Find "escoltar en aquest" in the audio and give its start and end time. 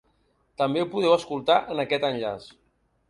1.17-2.09